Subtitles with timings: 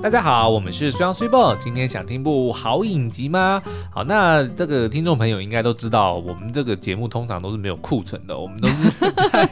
[0.00, 1.56] 大家好，我们是虽然虽报。
[1.56, 3.60] 今天想听部好影集吗？
[3.92, 8.90] 好，那这个听众朋友应该都知道，我们这个节目通常都是没有库存的，我们都是
[9.32, 9.48] 在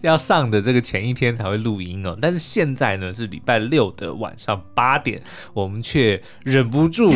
[0.00, 2.16] 要上的这个前一天才会录音哦。
[2.22, 5.20] 但是现在呢是礼拜六的晚上八点，
[5.52, 7.12] 我们却忍不住。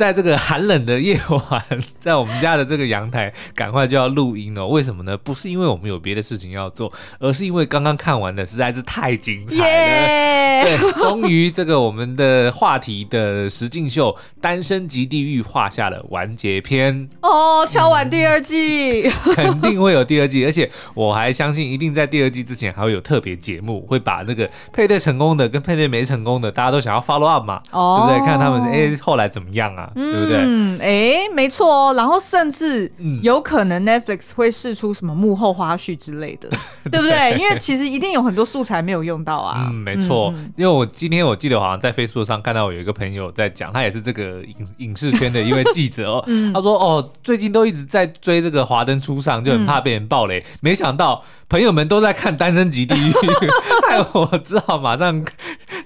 [0.00, 1.62] 在这个寒冷的夜晚，
[1.98, 4.66] 在我们家的这个阳台，赶快就要录音了。
[4.66, 5.14] 为什么呢？
[5.14, 10.64] 不是因为我们有别的事情要做，而是因为刚刚看完的实在是太精彩了。
[10.64, 14.10] 对，终于这个我们的话题的实境秀
[14.40, 28.26] 《单身即地狱》画下了完结篇哦，敲完第二季，嗯，肯定会有第二季， 而且我还相信一定在第二季之前还会有特别节目，会把那个配对成功的跟配对没成功的，大家都想要 follow up 嘛，哦，对不对？
[28.26, 29.89] 看他们哎后来怎么样啊？
[29.94, 30.38] 嗯、对不对？
[30.38, 31.94] 嗯，哎，没错哦。
[31.94, 32.90] 然后甚至
[33.22, 36.48] 有可能 Netflix 会释出什么幕后花絮之类的，
[36.84, 37.38] 对，对不对？
[37.38, 39.68] 因为其实一定有很多素材没有用到啊。
[39.68, 40.32] 嗯，没错。
[40.36, 46.24] 嗯、因为我今天我记得好像在 Facebook 上看到我有一个朋友在讲，他也是这个影影视圈的一位记者哦。
[46.28, 50.40] 嗯、他说哦，最近都一直在追这个《华灯初上》，就很怕被人爆雷。
[50.40, 53.10] 嗯、没想到朋友们都在看《单身即地狱》，
[53.88, 55.24] 害我只好马上。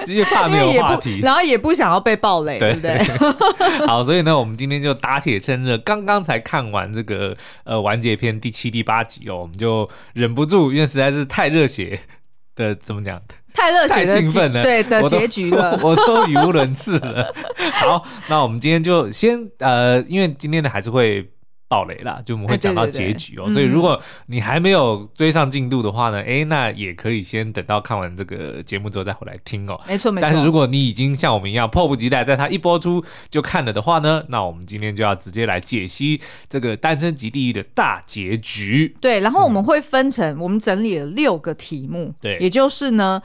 [0.06, 2.98] 因为怕没有话题，然后也不想要被暴雷，对不对？
[3.86, 12.00] 好，所以呢，我们今天就打铁趁热，刚刚才看完这个呃完结篇第七、第八集哦，我们就忍不住，因为实在是太热血
[12.56, 13.20] 的，怎么讲？
[13.52, 17.32] 太热血、太兴奋了，对的结局了， 我都语无伦次了。
[17.72, 21.30] 好，那我们今天就先呃，因为今天的还是会。
[21.66, 29.80] 爆雷啦，就我们会讲到结局哦，所以如果你还没有追上进度的话呢，哎、嗯欸，那也可以先等到看完这个节目之后再回来听哦。
[29.88, 30.22] 没错没错。
[30.22, 38.94] 但是如果你已经像我们一样迫不及待，在它一播出就看了的话呢，那我们今天就要直接来解析这个《单身即地狱》的大结局。
[39.00, 43.20] 对，然后我们会分成，我们整理了六个题目，对、嗯，也就是呢，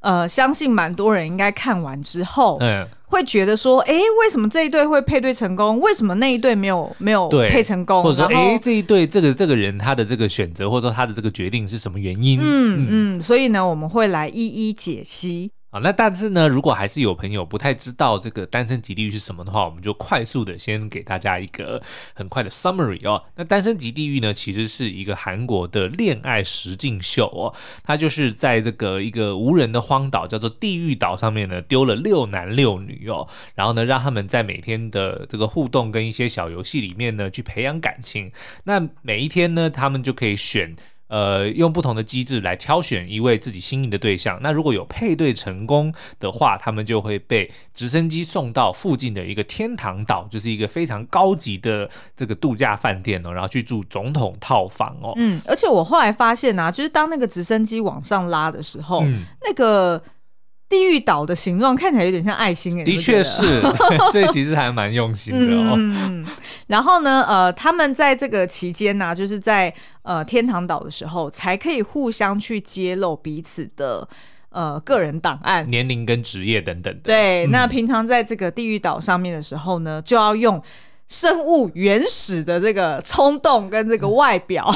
[0.00, 2.86] 呃，相信蛮多人应该看完之后，嗯。
[3.14, 5.78] 会觉得说，哎，为什么这一对会配对成功？
[5.78, 8.02] 为什么那一对没有没有配成功？
[8.02, 12.40] 或者说，哎，这一对这个这个人他的这个选择，或者说他的这个决定是什么原因？
[12.42, 15.52] 嗯嗯，所以呢，我们会来一一解析。
[15.74, 21.82] 啊，那但是呢，如果还是有朋友不太知道这个单身即地狱是什么的话，我们就快速的先给大家一个
[22.14, 23.20] 很快的 summary 哦。
[23.34, 27.52] 那单身即地狱呢，其实是一个韩国的恋爱实境秀哦，
[27.82, 33.26] 它就是在这个一个无人的荒岛叫做地狱岛上面呢，丢了六男六女哦，
[33.56, 38.30] 然后呢，让他们在每天的这个互动跟一些小游戏里面呢，去培养感情。
[38.62, 40.76] 那每一天呢，他们就可以选。
[41.08, 44.38] 呃，用不同的机制来挑选一位自己心仪的对象。
[44.42, 55.12] 那如果有配对成功的话，他们就会被直升机送到附近的一个天堂岛，就是一个非常高级的这个度假饭店哦，然后去住总统套房哦。
[55.16, 60.02] 嗯，而且我后来发现啊，就是当那个直升机往上拉的时候，嗯、那个。
[60.66, 63.60] 地狱岛的形状看起来有点像爱心，的确是，
[64.10, 65.74] 所以其实还蛮用心的哦。
[65.76, 66.26] 嗯，
[66.66, 74.08] 然后呢，呃，他们在这个期间呢、啊，就是在呃天堂岛的时候，才可以互相去揭露彼此的
[74.48, 77.00] 呃个人档案、年龄跟职业等等的。
[77.02, 80.60] 对，那平常在这个地狱岛上面的时候呢，就要用
[81.06, 84.74] 生物原始的这个冲动跟这个外表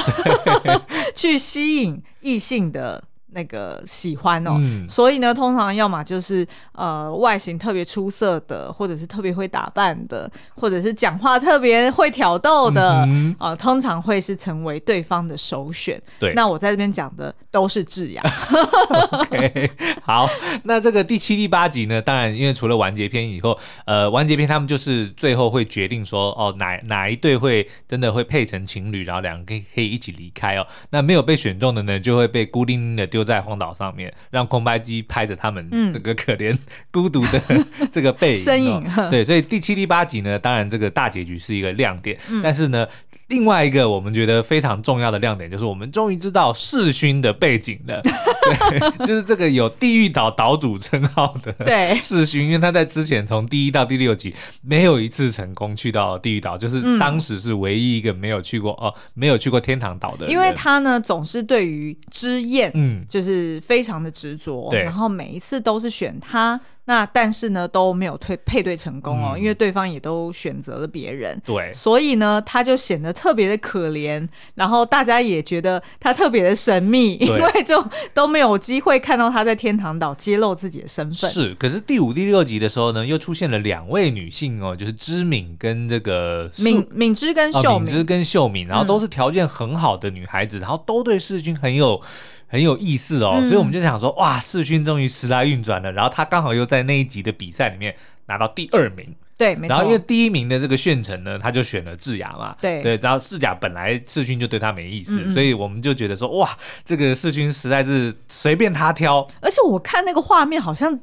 [1.15, 3.03] 去吸引异性的。
[3.31, 16.01] 那个喜欢哦，嗯、所以呢，通常要么就是呃外形特别出色的，或者是特别会打扮的，或者是讲话特别会挑逗的啊、嗯呃，通常会是成为对方的首选。
[16.19, 18.23] 对，那我在这边讲的都是智雅。
[19.11, 20.27] OK，好，
[20.63, 22.01] 那这个第七、第八集呢？
[22.01, 30.65] 当然，因为除了完结篇以后，呃，完结篇他们就是最后会决定说，哦，哪哪一对会真的会配成情侣，然后两个可以可以一起离开哦。
[30.89, 33.18] 那没有被选中的呢，就会被孤零零的丢。
[33.19, 36.57] 就在荒岛上面，让空拍机拍着他们这个可怜
[36.89, 37.41] 孤独的
[37.91, 38.83] 这个背影身影。
[39.09, 42.87] 对，所以第七、第八集呢，当然这个大结局是一个亮点，嗯、但是呢。
[43.29, 48.01] 另外一个我们觉得非常重要的亮点，就是我们终于知道世勋的背景了。
[48.01, 60.27] 对， 就是这个有地狱岛岛主称号的对世勋，因为他在之前从第一到第六集没有一次成功去到地狱岛，就是当时是唯一一个没有去过、嗯、哦，没有去过天堂岛的。
[60.27, 66.59] 因为他呢总是对于之艳，嗯，就是非常的执着，对然后每一次都是选他。
[66.89, 81.29] 那但是呢都没有配配对成功哦，嗯、因为对方也都选择了别人，对，所以呢他就显得特别的可怜，然后大家也觉得他特别的神秘，因为就都没有机会看到他在天堂岛揭露自己的身份。
[81.29, 92.01] 是，可是第五、第六集的时候呢，又出现了两位女性哦，就是知敏跟这个敏敏之跟秀敏，敏之跟秀敏，然后都是条件很好的女孩子，嗯、然后都对世君很有。
[92.49, 93.35] 很有意思哦。
[93.37, 95.91] 嗯、所以我们就想说，哇，世勋终于时来运转了。
[95.93, 99.15] 然后他刚好又在那一集的比赛里面拿到第二名。
[99.37, 99.69] 对，没错。
[99.69, 102.53] 然后因为第一名的这个炫辰呢，他就选了智雅嘛。
[102.59, 102.97] 对对。
[103.01, 106.49] 然后智雅本来世勋就对他没意思，嗯嗯，所以我们就觉得说，哇，
[106.83, 109.25] 这个世勋实在是随便他挑。
[109.39, 110.99] 而且我看那个画面，好像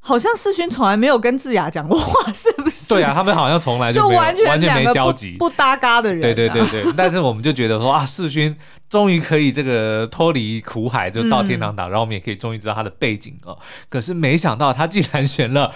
[0.00, 2.88] 好像世勋从来没有跟智雅讲过话，是不是？
[2.88, 6.22] 对啊，他们好像从来就，就完全完全没交集，不搭嘎的人，啊。
[6.22, 6.92] 对对对对。
[6.96, 8.54] 但是我们就觉得说啊，世勋
[8.88, 13.58] 终于可以这个脱离苦海，就到天堂岛，嗯、然后我们也可以终于知道他的背景哦。
[13.88, 15.72] 可是没想到他竟然选了。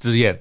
[0.00, 0.40] 之燕，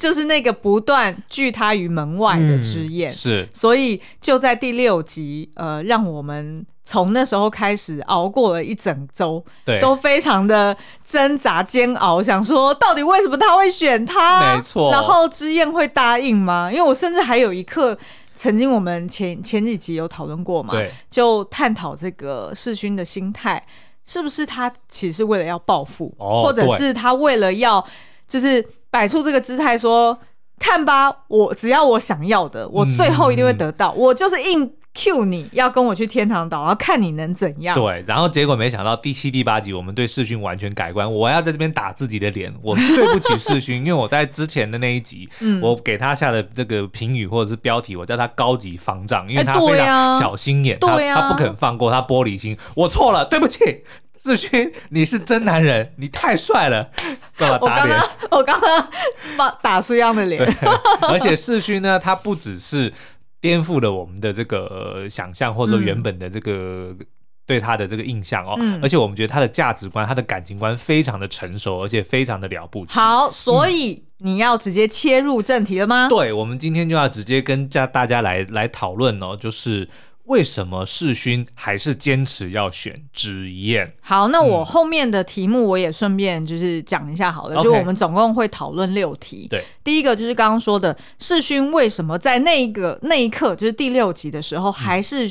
[0.00, 10.74] 就是那个不断拒他于门外的之燕，嗯，是，所以就在第六集，呃，让我们从那时候开始熬过了一整周，对，都非常的
[11.04, 14.56] 挣扎煎熬，想说到底为什么他会选他？
[14.56, 16.70] 没错，然后之燕会答应吗？
[16.72, 17.98] 因为我甚至还有一刻，
[18.34, 23.62] 曾经我们前前几集有讨论过嘛，对，就探讨这个世勋的心态，
[24.06, 27.84] 是不是他其实是为了要报复，哦，或者是他为了要。
[28.28, 28.60] 就是
[28.90, 30.18] 摆出这个姿态说，
[30.58, 33.92] 看吧，我只要我想要的，我最后一定会得到。
[33.94, 37.74] 嗯、我就是硬 Q 你要跟我去天堂岛，然后看你能怎样。
[37.74, 41.12] 对，然后结果没想到第七、第八集，我们对世勋完全改观。
[41.12, 52.56] 我要在这边打自己的脸，我对不起世勋， 因为我在之前的那一集，嗯、我给他下的这个评语或者是标题，我叫他高级方丈，因为他非常小心眼，欸对啊、他他不肯放过他玻璃心。
[52.74, 53.84] 我错了，对不起。
[54.18, 56.90] 世勋，你是真男人，你太帅了。
[57.38, 58.88] 我刚刚我刚刚
[59.36, 60.42] 打打一样的脸。
[61.02, 62.92] 而且世勋呢，他不只是
[63.40, 66.94] 颠覆了我们的这个想象，或者说原本的这个
[67.46, 72.98] 对他的这个印象哦，嗯、而且我们觉得他的价值观、他的感情观非常的成熟，而且非常的了不起。
[72.98, 76.06] 好，所以你要直接切入正题了吗？
[76.06, 79.88] 嗯、对，我们今天就要直接跟家大家来来讨论哦，就是。
[80.26, 83.86] 为什么世勋还是坚持要选之燕？
[84.00, 89.46] 好，那我后面的题目我也顺便就是讲一下好了，嗯、就我们总共会讨论六题。
[89.48, 95.30] 对，第一个就是刚刚说的世勋为什么在那一个那一刻，就是第六集的时候还是、嗯。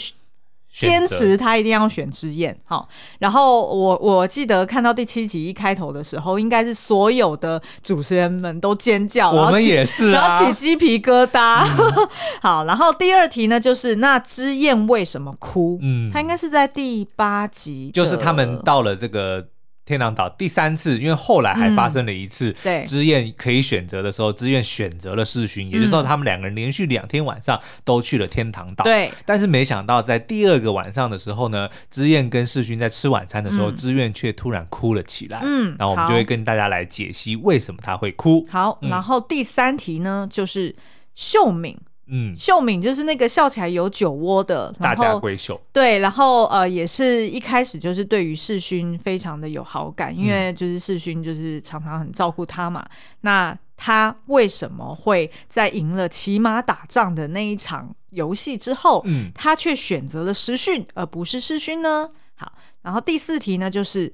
[0.77, 2.87] 坚持他一定要选之燕，好，
[3.19, 11.65] 然后我我记得看到第七集一开头的时候，应该是所有的主持人们都尖叫，我们也是、啊，然后起鸡皮疙瘩。
[11.65, 12.07] 嗯、
[12.41, 15.79] 好，然后第二题呢，就是那之燕为什么哭？
[15.81, 19.47] 嗯，他应该是在第八集，就是他们到了这个。
[19.85, 28.83] 天堂岛第三次，因为后来还发生了一次，对，知燕可以选择的时候，知燕选择了世勋，也就是说，他们两个人连续两天晚上都去了天堂岛。
[28.83, 35.39] 对，但是没想到在第二个晚上的时候呢，知燕跟世勋在吃晚餐的时候，知燕却突然哭了起来。
[35.43, 38.45] 嗯，然后我们就会跟大家来解析为什么他会哭。
[38.49, 40.75] 好，然后第三题呢，就是
[41.13, 41.77] 秀敏。
[42.07, 52.85] 嗯，秀敏就是那个笑起来有酒窝的大家闺秀，对，然后呃，也是一开始就是对于世勋非常的有好感，因为就是世勋就是常常很照顾他嘛。
[52.89, 62.09] 嗯、那他为什么会在赢了骑马打仗的那一场游戏之后，嗯，他却选择了实训而不是世勋呢？
[62.35, 62.51] 好，
[62.83, 64.13] 然后第四题呢，就是。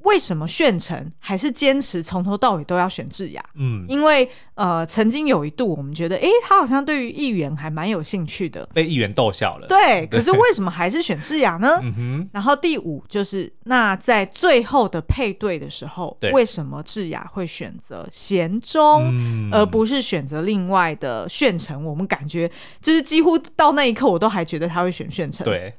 [0.00, 3.44] 为什么炫成还是坚持从头到尾都要选智雅？
[3.54, 9.66] 嗯，因为呃，曾经有一度我们觉得，哎，他好像对于议员还蛮有兴趣的，被议员逗笑了。
[9.66, 11.78] 对，可是为什么还是选智雅呢？
[11.82, 12.28] 嗯哼。
[12.32, 21.84] 然后第五就是，那在最后的配对的时候，对为什么智雅会选择贤忠，嗯、而不是选择另外的炫成？
[21.84, 22.48] 我们感觉
[22.80, 25.44] 就是几乎到那一刻，我都还觉得他会选炫成。
[25.44, 25.74] 对。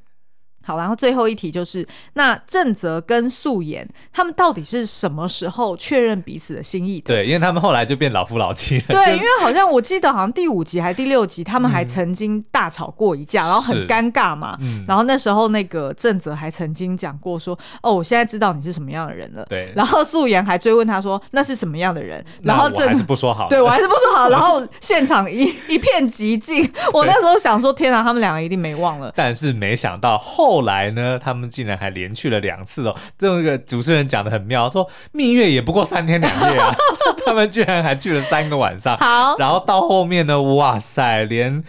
[0.68, 7.14] 好，然后最后一题就是，那正则跟素颜他们到底是什么时候确认彼此的心意的？
[7.14, 8.84] 对，因为他们后来就变老夫老妻了。
[8.90, 14.58] 对，因为好像我记得好像第五集还是第六集，他们还曾经大吵过一架，嗯、然后很尴尬嘛。
[14.60, 14.84] 嗯。
[14.86, 19.72] 然后那时候那个正则还曾经讲过说：“哦，我现在知道你是什么样的人了。”对。
[19.74, 23.48] 然后素颜还追问他说：“那是什么样的人？”然后正则还是不说好。
[23.48, 24.28] 对，我还是不说好。
[24.28, 26.70] 然后现场一一片寂静。
[26.92, 30.57] 我那时候想说：“天哪，他们两个一定没忘了。”但是没想到后。
[30.58, 32.96] 后来呢，他们竟然还连去了两次哦！
[33.16, 36.76] 这个主持人讲的很妙，说蜜月也不过三天两夜啊，
[37.24, 38.98] 他们居然还去了三个晚上。
[38.98, 41.64] 好，然后到后面呢，哇塞，连。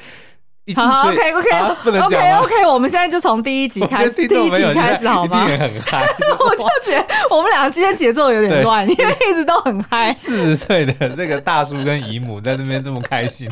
[0.75, 5.47] 好，好，OK OK、啊、OK OK，我们现在就从第一集开始，第一集开始好吗？
[5.47, 6.07] 很嗨，
[6.40, 10.14] 我就觉得我们两个今天节奏有点乱，因为一直都很嗨。
[10.18, 13.49] 四十岁的那个大叔跟姨母在那边这么开心。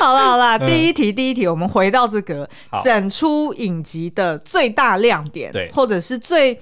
[0.00, 2.48] 好了好了，第一题第一题，我们回到这个
[2.82, 6.60] 整出影集的最大亮点，对，或者是最。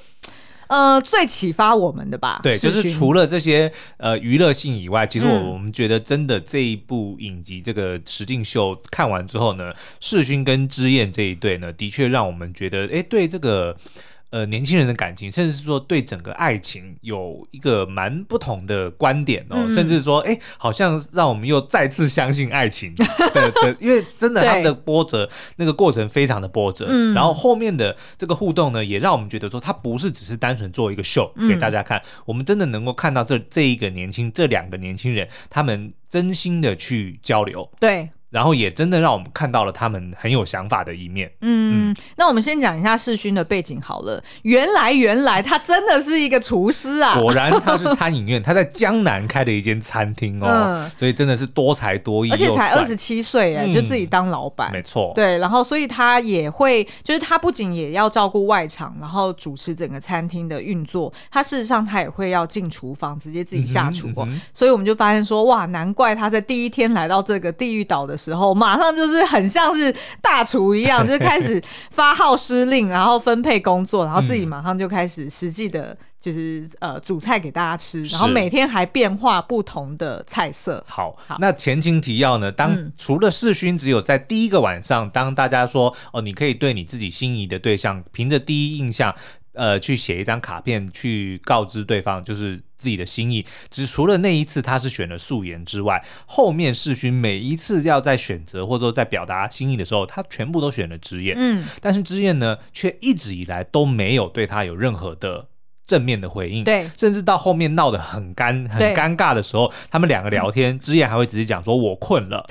[0.70, 2.38] 呃最启发我们的吧。
[2.44, 13.76] 对，就是除了这些呃娱乐性以外，其实我、嗯、我们觉得真的这一部影集这个实境秀看完之后呢，世勋跟之燕这一对呢，的确让我们觉得，哎，对这个。
[14.30, 22.94] 呃，年轻人的感情，甚至是说对整个爱情有一个蛮不同的观点哦，嗯、甚至说，哎，好像让我们又再次相信爱情。
[23.34, 26.86] 对对，因为真的他的波折，那个过程非常的波折。
[26.88, 37.68] 嗯，然后后面的这个互动呢，也让我们觉得说，它不是只是单纯做一个秀给大家看，嗯、我们真的能够看到这这一个年轻这两个年轻人，他们真心的去交流。
[37.80, 38.10] 对。
[38.30, 41.30] 然后也真的让我们看到了他们很有想法的一面。
[41.40, 44.22] 嗯，嗯，那我们先讲一下世勋的背景好了。
[44.42, 47.18] 原来，原来他真的是一个厨师啊！
[47.20, 54.70] 果然他是餐饮院，他在江南开了一间餐厅哦，嗯、所以真的是多才多艺，而且才二十七岁哎，就自己当老板。
[54.70, 64.08] 嗯、没错，对，然后所以他也会，就是他不仅也要照顾外场，然后主持整个餐厅的运作，他事实上他也会要进厨房，直接自己下厨。
[64.54, 80.84] 所以我们就发现说，哇，难怪他在第一天来到这个地狱岛的时候，马上就是很像是大厨一样， 就开始发号施令，然后分配工作，然后自己马上就开始实际的，就是呃煮菜给大家吃，然后每天还变化不同的菜色。
[80.86, 82.52] 好，好，那前情提要呢？
[82.52, 89.14] 当、嗯、除了世勋只有在第一个晚上，当大家说哦，你可以对你自己心仪的对象，凭着第一印象。
[89.60, 93.44] 呃，去写一张卡片去告知对方，就是自己的心意。
[93.68, 101.36] 只除了那一次他是选了素颜之外，后面世勋每一次要在选择或者说在表达心意的时候，他全部都选了之燕。
[101.38, 105.48] 嗯，但是之燕呢，却一直以来都没有对他有任何的
[105.86, 106.64] 正面的回应。
[106.64, 112.46] 对，甚至到后面闹得很干很尴尬的时候，他们两个聊天，之燕还会直接讲说：“我困了。”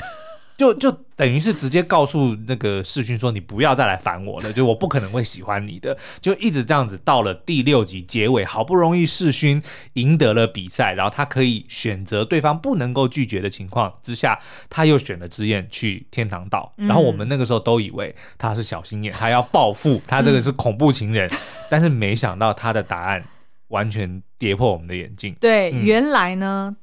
[0.59, 9.63] 就就等于是直接告诉那个世勋说，你不要再来烦我了，就我不可能会喜欢你的，就一直这样子到了第六集结尾，好不容易世勋
[9.93, 14.37] 赢得了比赛，然后他可以选择对方不能够拒绝的情况之下，
[14.69, 21.31] 他又选了之燕去天堂岛，然后我们那个时候都以为他是小心眼，他要报复，他这个是恐怖情人，
[21.69, 23.23] 但是没想到他的答案
[23.69, 25.33] 完全跌破我们的眼镜。
[25.39, 26.75] 对，嗯、原来呢。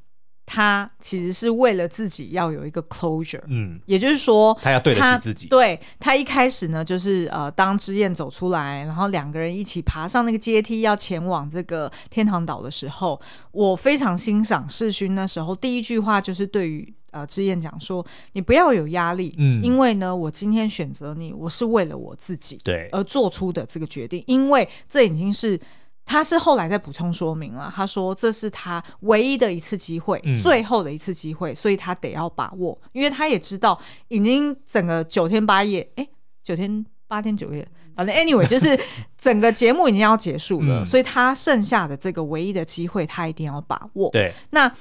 [0.47, 5.49] 他其实是为了自己要有一个 closure，嗯，也就是说，他要对得起自己。
[5.49, 25.61] 对，他一开始呢，就是呃，当之燕走出来，然后两个人一起爬上那个阶梯，要前往这个天堂岛的时候，我非常欣赏世勋那时候第一句话就是对于呃之燕讲说：“你不要有压力，嗯，因为呢，我今天选择你，我是为了我自己，对，而做出的这个决定，因为这已经是。”
[26.07, 36.09] 他是后来再补充说明了，他说这是他唯一的一次机会，嗯、最后的一次机会，所以他得要把握，因为他也知道已经整个九天八夜，哎，
[36.45, 38.79] 九天八天九夜，反正 anyway 就是
[39.19, 44.09] 整个节目已经要结束了，嗯、所以他剩下的这个唯一的机会，他一定要把握。
[44.11, 44.73] 对，那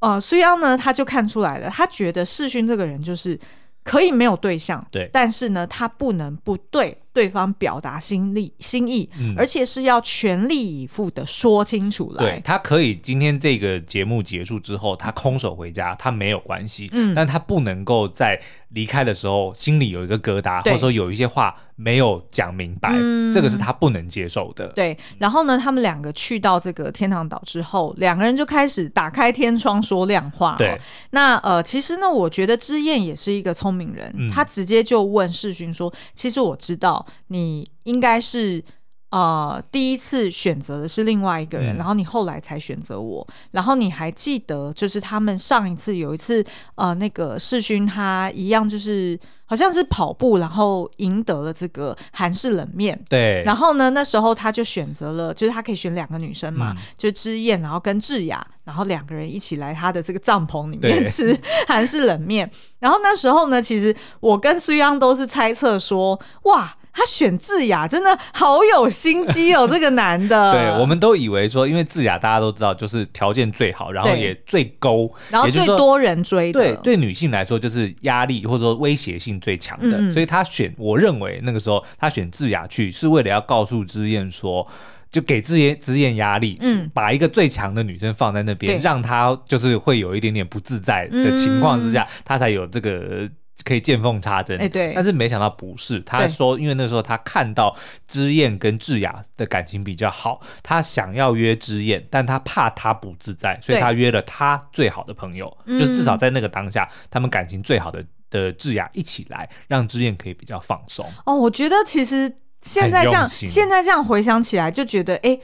[0.00, 3.38] 呃，虽然呢，他就看出来了，他觉得世勋这个人就是
[3.84, 6.98] 可以没有对象，对，但是呢，他不能不对。
[7.12, 12.24] 对方表达心力心意，嗯、而且是要全力以赴的说清楚来。
[12.24, 16.88] 对，他可以今天这个节目结束之后，他空手回家，他没有关系。
[16.92, 18.40] 嗯，但他不能够在
[18.70, 24.68] 离开的时候心里有一个疙瘩，或者说有一些话没有讲明白，嗯、这个是他不能接受的。
[24.68, 30.56] 对，然后呢，他们两个去到这个天堂岛之后，两个人就开始打开天窗说亮话。
[30.56, 38.62] 对，那呃，其实呢，我觉得之燕也是一个聪明人，嗯、他直接就问世勋说：“其实我知道。”你应该是
[39.10, 46.44] 呃第一次选择的是另外一个人，嗯、然后你后来才选择我，然后你还记得就是他们上一次有一次
[46.76, 66.74] 呃那个世勋他一样就是好像是跑步，然后赢得了这个韩式冷面，对，然后呢那时候他就选择了就是他可以选两个女生嘛，嗯、就之燕然后跟智雅，然后两个人一起来他的这个帐篷里面吃韩式冷面，然后那时候呢其实我跟苏央都是猜测说哇。
[66.92, 70.52] 他选智雅真的好有心机哦，这个男的。
[70.52, 76.60] 对，我们都以为说，因为智雅大家都知道，就是条件最好，然后也最勾，然后最多人追的。
[76.60, 84.66] 对，对女性来说就是压力或者说威胁性最强的，嗯、所以他选，我认为那个时候他选智雅去，是为了要告诉之燕说，
[85.10, 93.28] 就给之燕之燕压力，嗯，把一个最强的女生放在那边，对让她就是会有一点点不自在的情况之下，嗯、才有这个。
[93.64, 96.00] 可以见缝插针，哎，对，但是没想到不是。
[96.00, 97.76] 他说，因为那时候他看到
[98.06, 111.06] 知燕跟智雅的感情比较好，他想要约知燕，但他怕他不自在，所以他约了他最好的朋友，就至少在那个当下，嗯、他们感情最好的的智雅一起来，让知燕可以比较放松。
[111.24, 115.38] 哦，我觉得其实现在这样，现在这样回想起来，就觉得哎。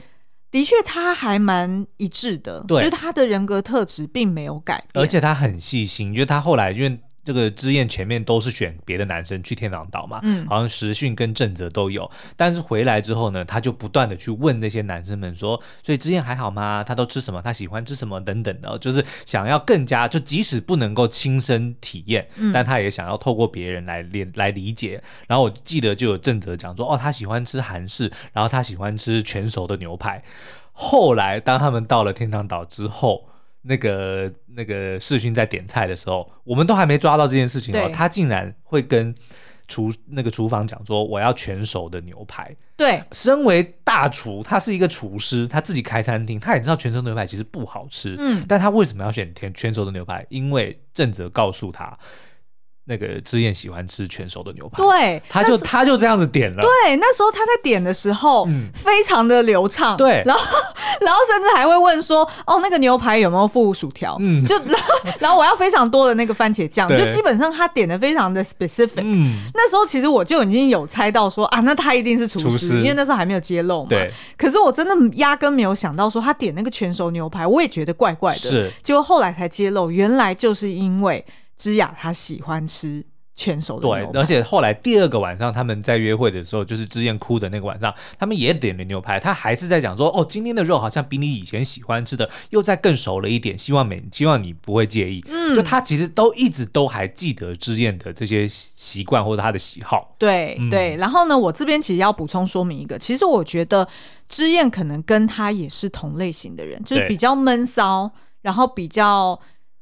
[0.51, 6.99] 的确他还蛮一致的，就是他的人格特质并没有改变，而且他很细心，因为他后来因为。
[7.29, 16.83] 这个之燕前面都是选别的男生去天堂岛嘛，嗯，好像时训跟正则都有，但是回来之后呢，他就不断的去问那些男生们说，所以之燕还好吗？
[16.83, 17.39] 他都吃什么？
[17.39, 18.19] 他喜欢吃什么？
[18.19, 24.99] 等等的，就是想要更加，就即使不能够亲身体验，嗯，但他也想要透过别人来理来理解。
[25.27, 30.23] 然后我记得就有正则讲说，哦，他喜欢吃韩式，然后他喜欢吃全熟的牛排。
[30.73, 33.27] 后来当他们到了天堂岛之后。
[33.69, 39.13] 那个那个世勋在点菜的时候，我们都还没抓到这件事情哦，他竟然会跟
[39.67, 42.53] 厨那个厨房讲说，我要全熟的牛排。
[42.75, 50.25] 对，身为大厨，他是一个厨师，他自己开餐厅，他也知道全熟牛排其实不好吃，嗯，但他为什么要选全全熟的牛排？
[50.29, 51.95] 因为正则告诉他。
[52.89, 56.63] 那个之燕喜欢吃全熟的牛排，对，他就他就这样子点了。
[56.63, 59.95] 对，那时候他在点的时候，嗯，非常的流畅。
[59.95, 60.43] 对，然后
[60.99, 64.17] 然后甚至还会问说，哦，那个牛排有没有附薯条？
[64.19, 69.03] 嗯，就 然后然后我要非常多的那个番茄酱，就基本上他点的非常的 specific。
[69.03, 73.89] 嗯，那时候其实我就已经有猜到说啊，那他一定是厨师，厨师，因为那时候还没有揭露嘛。
[73.89, 74.11] 对。
[74.35, 78.39] 可是我真的压根没有想到说他点那个全熟牛排，我也觉得怪怪的。
[78.39, 78.71] 是。
[78.81, 81.23] 结果后来才揭露，原来就是因为。
[81.59, 95.23] 芝雅她喜欢吃全熟的牛排，对，而且后来第二个晚上他们在约会的时候，就是之燕哭的那个晚上，他们也点了牛排，他还是在讲说，哦，今天的肉好像比你以前喜欢吃的又再更熟了一点，希望每希望你不会介意。
[95.29, 100.15] 嗯，就他其实都一直都还记得之燕的这些习惯或者他的喜好。
[100.17, 103.87] 对、嗯、对，然后呢，我这边其实要补充说明一个，其实我觉得
[104.27, 108.11] 之燕可能跟他也是同类型的人，就是比较闷骚，
[108.41, 109.39] 然后比较。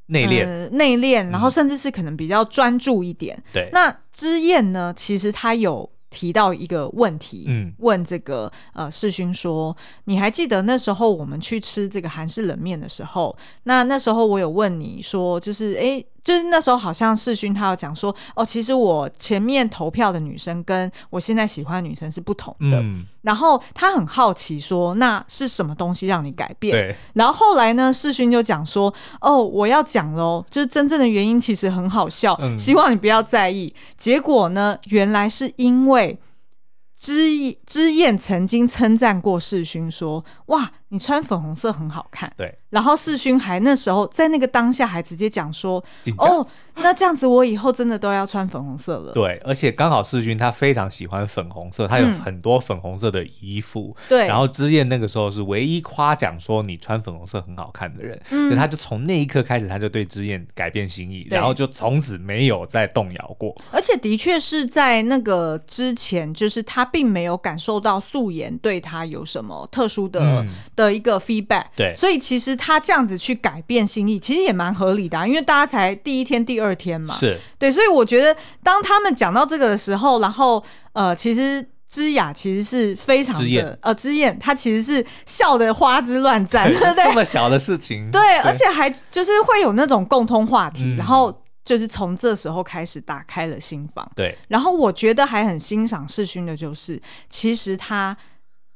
[0.08, 3.42] 内敛，内敛，然后甚至是可能比较专注一点。
[3.54, 4.94] 对，那之燕呢？
[4.96, 13.38] 其实他有提到一个问题，嗯，问这个呃世勋说：“你还记得那时候我们去吃这个韩式冷面的时候？
[13.64, 22.81] 那那时候我有问你说，就是哎。”就是那时候，好像世勋他有讲说，哦，其实我前面投票的女生跟我现在喜欢的女生是不同的。
[22.81, 26.93] 嗯、然后他很好奇说，那是什么东西让你改变？
[27.13, 33.74] 然后后来呢，世勋就讲说，哦，我要讲喽，就是真正的原因其实很好笑，嗯、希望你不要在意。
[33.96, 36.20] 结果呢，原来是因为
[37.00, 37.29] 之
[37.66, 40.70] 之燕曾经称赞过世勋说，哇。
[40.90, 42.54] 你穿粉红色很好看，对。
[42.70, 45.84] 然后世勋还那时候在那个当下还直接讲说
[46.18, 46.46] ：“哦，
[46.76, 53.96] 那这样子我以后真的都要穿粉红色了。”对，而且刚好世勋他非常喜欢粉红色，他有很多粉红色的衣服。
[54.08, 54.28] 对、嗯。
[54.28, 63.56] 然后之燕那个时候是唯一夸奖说你穿粉红色很好看的人，嗯，他就从那一刻开始他就对之燕改变心意，然后就从此没有再动摇过。
[63.72, 70.22] 而且的确是在那个之前，就是他并没有感受到素颜对他有什么特殊的。
[70.22, 77.37] 嗯的一个 feedback，对，所以其实他这样子去改变心意，其实也蛮合理的啊，因为大家才第一天、第二天嘛，是。
[77.57, 80.63] 对，所以我觉得当他们讲到这个的时候，然后
[80.94, 87.03] 呃，其实芝雅其实是非常的呃，之燕她其实是笑得花枝乱颤，对 不对？
[87.05, 91.35] 这么小的事情，对，对，而且还就是会有那种共通话题，嗯、然后
[91.66, 94.37] 就是从这时候开始打开了心房，对。
[94.48, 98.16] 然后我觉得还很欣赏世勋的就是，其实他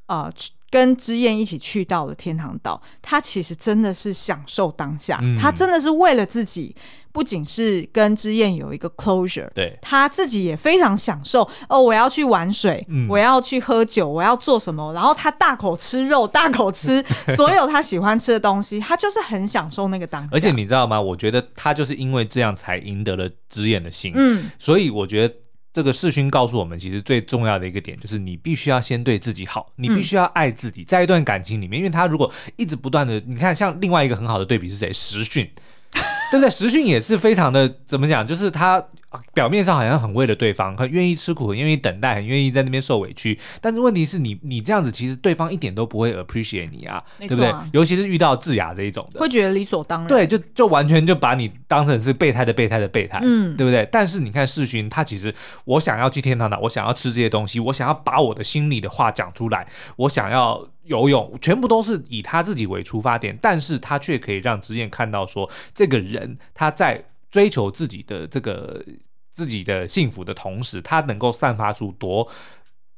[0.07, 0.27] 呃。
[0.71, 6.73] 跟之燕一起去到了天堂岛，他其实真的是享受当下，嗯、他真的是为了自己，
[7.12, 11.47] 不仅是跟之燕有一个 closure，对，他自己也非常享受。
[11.67, 14.93] 哦，我要去玩水，嗯、我要去喝酒，我要做什么？
[14.93, 17.03] 然后他大口吃肉，大口吃
[17.36, 20.29] 所有他喜欢吃的东西，他就是很享受那个当下。
[20.31, 21.01] 而且你知道吗？
[21.01, 24.13] 我觉得他就是因为这样才赢得了之燕的心。
[24.15, 25.36] 嗯，所以我觉得。
[25.73, 30.84] 这个世勋告诉我们，其实最重要的一个点就是，你必须要先对自己好，你必须要爱自己。
[30.84, 34.91] 在一段感情里面，因为他如果一直不断的，你看，像另外一个很好的对比是谁？
[34.91, 35.49] 时训，
[36.31, 36.49] 对不对？
[36.49, 38.25] 时训也是非常的，怎么讲？
[38.25, 38.86] 就是他。
[39.34, 43.38] 表面上好像很为了对方，很愿意吃苦，很愿意等待，很愿意在那边受委屈。
[43.60, 47.54] 但是问题是你，你这样子其实对方一点都不会 appreciate 你啊，啊对不对？
[47.74, 50.08] 尤其是遇到智雅这一种的，会觉得理所当然。
[50.08, 53.88] 对，就就完全就把你当成是备胎的备胎的备胎，嗯，对不对？
[53.91, 55.34] 但是你看世勋，他其实
[55.65, 67.04] 我想要去天堂岛，我想要吃这些东西，我想要把我的心里的话讲出来，我想要游泳，全部都是以他自己为出发点，但是他却可以让之燕看到说，这个人他在。
[67.31, 68.85] 追求自己的这个
[69.31, 72.29] 自己的幸福的同时，他能够散发出多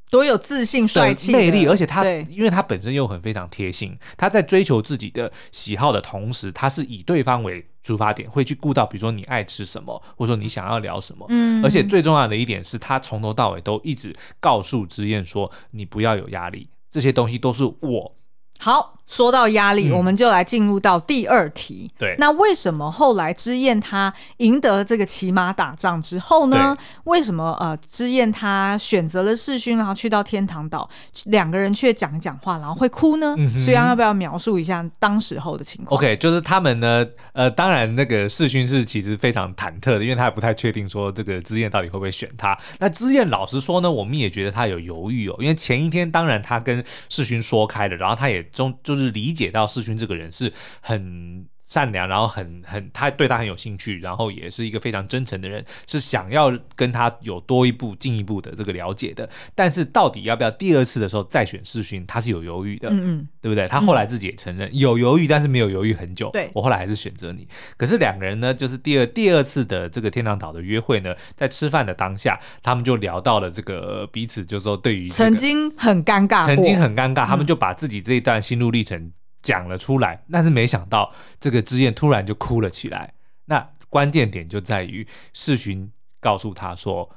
[0.09, 11.25] 多有自信、帅气、魅力，而且他因为他本身又很非常贴心，他在追求自己的喜好的同时，他是以对方为出发点，会去顾到，比如说你爱吃什么，或者说你想要聊什么。
[11.29, 18.15] 嗯，而且最重要的一点是他从头到尾都一直告诉之燕说：“你不要有压力，这些东西都是我。”
[18.59, 21.91] 好，说到压力，嗯、我们就来进入到第二题。
[21.97, 26.73] 对，那为什么后来知燕他赢得这个骑马打仗之后呢？
[27.03, 30.89] 为什么呃知燕他选择了世勋，然后去到天堂岛，
[31.25, 33.35] 两个人却讲讲话，然后会哭呢？
[33.37, 42.57] 嗯、所以要不要描述一下当时候的情况？OK，就是他们呢，呃，当然那个世勋是其实非常忐忑的，因为他也不太确定说这个知燕到底会不会选他。
[42.79, 48.41] 那知燕老实说呢，我们也觉得他有犹豫哦，因为前一天当然他跟世勋说开了，然后他也。
[48.53, 59.27] 中就是理解到世勋这个人是很善良，然后很很他对他很有兴趣，然后也是一个非常真诚的人，是想要跟他有多一步进一步的这个了解的。
[59.55, 63.67] 但是到底要不要第二次的时候再选世勋，他是有犹豫的，嗯嗯，对不对？
[63.67, 66.29] 他后来自己也承认、嗯、有犹豫，但是没有犹豫很久。
[66.31, 67.47] 对，我后来还是选择你。
[67.75, 79.11] 可是两个人呢，就是第二第二次的这个天堂岛的约会呢，在吃饭的当下，他们就聊到了这个彼此，就是说对于、这个、曾经很尴尬，曾经很尴尬，他们就把自己这一段心路历程。
[79.43, 83.13] 讲了出来，但是没想到这个知燕突然就哭了起来。
[83.45, 87.07] 那关键点就在于世勋告诉他说：“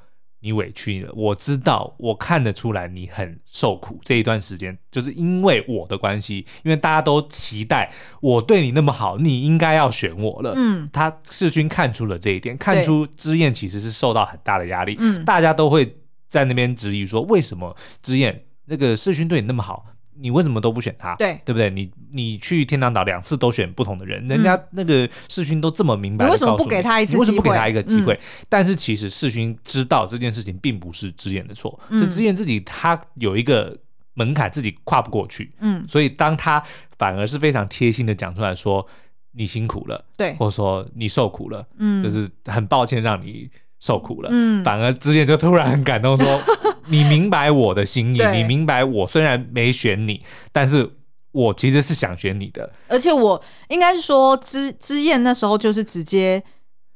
[0.41, 3.99] 你委屈了，我知道，我看得出来你很受苦。
[4.03, 14.97] 这一段时间就是因为我的关系，因为大家都期待我对你那么好，你应该要选我了。”嗯，他世勋看出了这一点，看出知燕其实是受到很大的压力。
[14.99, 15.97] 嗯，大家都会
[16.29, 19.85] 在那边质疑说：“为什么知燕那个世勋对你那么好？”
[20.19, 21.15] 你为什么都不选他？
[21.15, 21.69] 对，对不对？
[21.69, 27.19] 你你去天堂岛两次都选不同的人，嗯、人家那个世勋都这么明白，你为什么不给他一次机会？
[27.19, 28.13] 为什么不给他一个机会？
[28.13, 33.77] 嗯、但是其实世勋知道这件事情并不是之燕的错，嗯、是之燕自己他有一个
[34.13, 35.53] 门槛自己跨不过去。
[35.59, 36.63] 嗯，所以当他
[36.97, 38.85] 反而是非常贴心的讲出来说
[39.33, 43.49] ：“你辛苦了，对，或者说你受苦了，嗯，就是很抱歉让你
[43.79, 46.41] 受苦了。”嗯，反而之燕就突然很感动说。
[46.87, 50.89] 你明白我的心意，你明白我虽然没选你，但是
[51.31, 52.71] 我其实是想选你的。
[52.87, 56.41] 而且我应该是说，之之燕那时候就是直接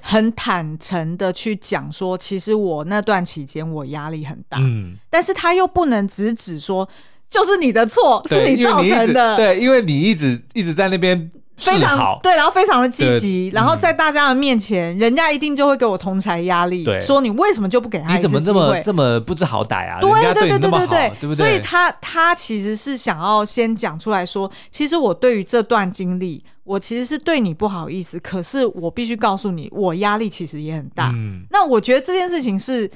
[0.01, 6.87] 很坦诚的去讲说，其实我那段期间我压力很大，嗯，但是他又不能直指说
[7.29, 11.31] 就是你的错，是你造成的，对，因为你一直一直在那边。
[11.61, 18.15] 非常对，然后非常的积极，然后在大家的面前，人家一定就会给我同侪压力，说你为什么就不给他？
[18.15, 19.99] 你怎么这么这么不知好歹啊？
[20.01, 21.35] 对对对对对对，对不对？
[21.35, 31.11] 所以他他其实是想要先讲出来说，其实我对于这段经历，我其实是对你不好意思，可是我必须告诉你，我压力其实也很大。
[31.13, 32.89] 嗯那我觉得这件事情是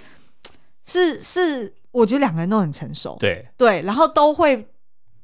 [0.84, 4.68] 是是，我觉得两个人都很成熟，对对，然后都会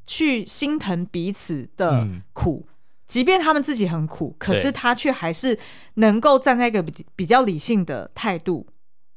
[0.05, 2.65] 去心疼彼此的苦。
[3.11, 5.59] 即便他们自己很苦，可是他却还是
[5.95, 8.65] 能够站在一个比比较理性的态度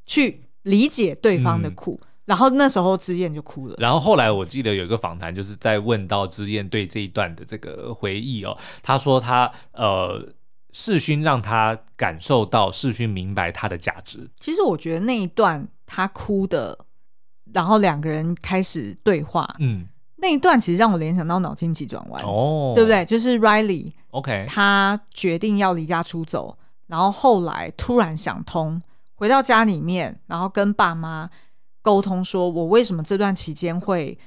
[0.04, 3.76] 去理解对方的苦，嗯、然后那时候之燕就哭了。
[3.78, 10.34] 然后后来我记得有一个访谈，就是在问到之燕对这一段的这个回忆哦，他说他呃
[10.72, 14.28] 世勋让他感受到世勋明白他的价值。
[14.40, 16.76] 其实我觉得那一段他哭的，
[17.52, 19.86] 然后两个人开始对话，嗯。
[20.24, 23.04] 那一段其实让我联想到脑筋急转弯，哦，对不对？
[23.04, 26.56] 就是 Riley，OK，他决定要离家出走，
[26.86, 28.80] 然后后来突然想通，
[29.16, 31.28] 回到家里面，然后跟爸妈
[31.82, 34.18] 沟通，说我为什么这段期间会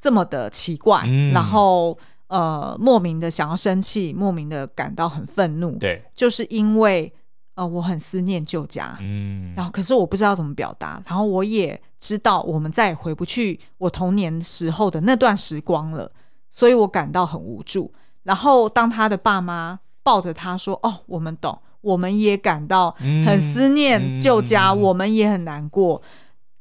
[0.00, 7.12] 这么的奇怪，嗯、然后呃，莫名的想要生气，莫名的感到很愤怒，对，就是因为。
[7.56, 16.12] 呃，我很思念旧家，嗯，然后可是我不知道怎么表达，然后我也知道我们再也回不去我童年时候的那段时光了，
[16.50, 17.92] 所以我感到很无助。
[18.24, 22.90] 然后当他的爸妈抱着他说：“哦，我们懂，我们也感到
[23.24, 26.02] 很思念旧家，嗯嗯、我们也很难过。”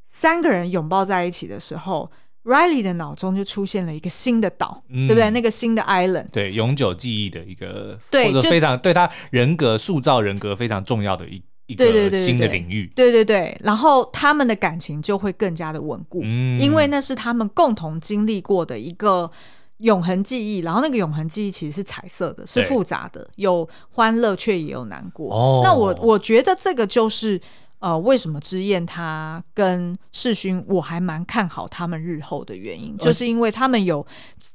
[0.05, 2.09] 三个人拥抱在一起的时候。
[2.45, 5.31] Riley 的脑中就出现了一个新的岛，嗯、对不对？
[5.31, 12.91] 那个新的 island，对，永久记忆的一个，对，或者非常对他人格塑造人格非常重要的一一个新的领域。
[12.95, 19.31] 对对对，然后他们的感情就会更加的稳固，嗯、因为那是他们共同经历过的一个
[19.77, 20.59] 永恒记忆。
[20.59, 25.33] 然后那个永恒记忆其实是彩色的，是复杂的，有欢乐却也有难过。
[25.33, 27.41] 哦、那我我觉得这个就是。
[27.85, 34.03] 呃，为什么之燕他跟世勋，我还蛮看好他们日后的原因，就是因为他们有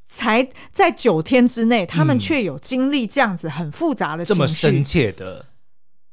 [0.09, 5.47] 才在九天之内，他们却有经历这样子很复杂的、这么深切的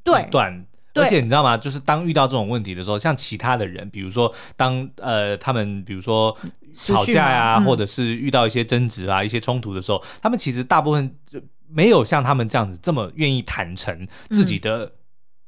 [0.03, 1.57] 对段，而且你知道吗？
[1.57, 6.37] 就是当遇到这种问题的时候，像其他的人，比如说当呃他们比如说
[6.75, 14.91] 吵架呀，或者是遇到一些争执啊、一些冲突的时候，他们其实大部分就没有像他们这样子这么愿意坦诚自己的。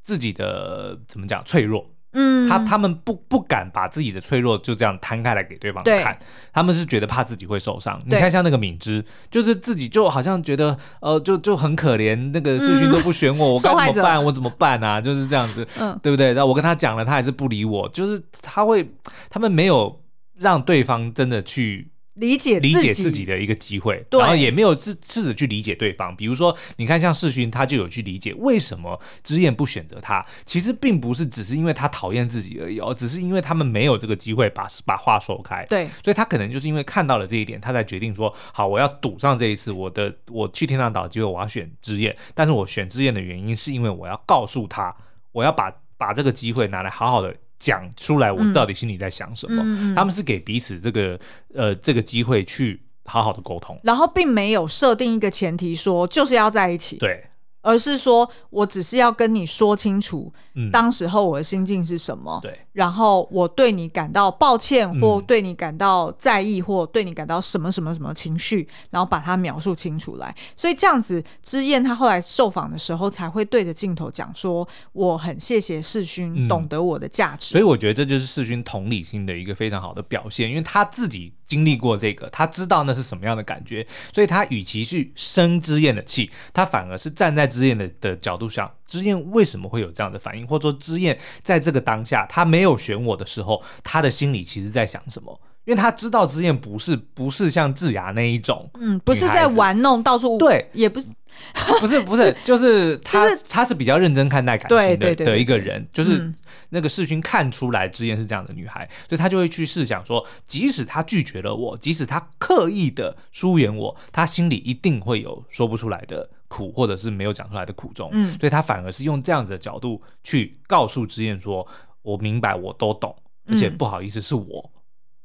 [0.02, 1.86] 自己的怎么讲脆弱？
[2.14, 6.18] 嗯，他他们不不敢把自己的脆弱就这样摊开来给对方看，
[6.52, 8.02] 他们是觉得怕自己会受伤。
[8.08, 14.26] 你看，像那个敏芝，就是自己就好像觉得呃，就就很可怜，那个世勋都不选我，嗯、 我该怎么办？
[14.26, 15.00] 我怎么办啊？
[15.00, 16.34] 就是这样子，嗯，对不对？
[16.34, 18.90] 然后我跟他讲了，他还是不理我，就是他会，
[19.30, 20.02] 他们没有
[20.40, 21.92] 让对方真的去。
[22.20, 26.16] 理解理解自己的一个机会，然后也没有自试着去理解对方。
[26.16, 30.26] 比如说，你看像世勋，他就有去理解为什么之燕不选择他。
[30.46, 35.66] 其实并不是只是因为他讨厌自己而已哦，只是因为他们没有这个机会把把话说开。
[35.66, 42.16] 对，所以他可能就是因为看到了这一点，他才决定说：好，我要赌上这一次，我的我去天堂岛的机会，我要选之燕。
[42.36, 44.96] 但是我选之燕的原因是因为我要告诉他，
[45.32, 47.34] 我要把把这个机会拿来好好的。
[47.60, 49.62] 讲出来，我到底心里在想什么？
[49.62, 51.20] 嗯嗯、他们是给彼此这个
[51.54, 56.98] 呃这个机会去好好的沟通，然后并没有设定一个前提说就是要在一起。
[56.98, 57.24] 对。
[57.62, 60.32] 而是说，我只是要跟你说清楚，
[60.72, 62.40] 当时候我的心境是什么。
[62.42, 70.34] 对，然后我对你感到抱歉，或对你感到在意，或对你感到什么什么什么情绪，然后把它描述清楚来。
[70.56, 87.50] 所以这样子，之燕他后来受访的时候，才会对着镜头讲说：“我很谢谢世勋懂得我的价值。”所以我觉得这就是世勋同理心的一个非常好的表现，因为他自己经历过这个，他知道那是什么样的感觉，所以他与其去生之燕的气，他反而是站在。
[87.50, 90.46] 之燕的的角度上，之燕为什么会有这样的反应？
[90.46, 95.42] 或者说，之燕在这个当下，他没有选我的时候，他的心里其实在想什么？
[95.70, 101.08] 因为他知道之燕不是不是像智雅那一种，嗯，不是在玩弄，到处对，也不是，
[101.80, 106.34] 不是不是，就是他他是比较认真看待感情的的一个人，就是
[106.70, 116.28] 那个世勋看出来之燕是这样的女孩，所以他就会去试想说，即使他拒绝了我，即使他刻意的疏远我，他心里一定会有说不出来的。
[116.50, 121.64] 苦，或者是没有讲出来的苦衷，嗯，所以他反而是用这样子的角度去告诉之燕说
[122.02, 123.16] ：“我明白，我都懂，
[123.48, 124.79] 而且不好意思，是我，嗯、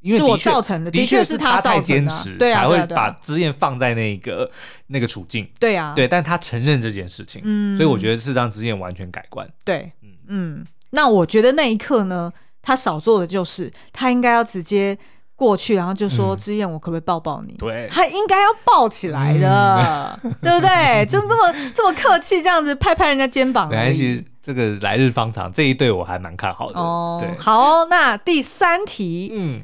[0.05, 4.49] 因为的确是我造成的，的确是他太坚持，才会把之燕放在那个
[4.89, 14.97] 那个处境，对啊，对，但他承认这件事情，嗯，所以我觉得是让之燕完全改观，对，嗯嗯，那我觉得那一刻呢，他少做的就是他应该要直接。
[15.37, 21.05] 过去，然后就说：“之燕，我可不可以抱抱你？”对，他应该要抱起来的，嗯、 对不对？
[21.07, 23.69] 就这么这么客气，这样子拍拍人家肩膀。
[23.69, 26.79] 没关系，这个来日方长，这一对我还蛮看好的。
[26.79, 29.63] 哦，对，好，那第三题，嗯，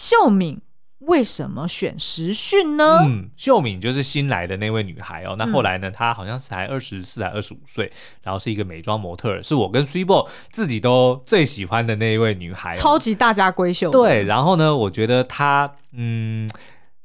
[0.00, 0.62] 秀敏。
[1.00, 3.00] 为什么选时训呢？
[3.02, 5.34] 嗯，秀敏就是新来的那位女孩哦。
[5.38, 7.90] 那后来呢，她好像是才二十四还二十五岁，
[8.22, 13.90] 然后是一个美妆模特，是我跟 Cibo 自己都最喜欢的那一位女孩，超级大家闺秀。
[13.90, 16.48] 对，然后呢，我觉得她，嗯，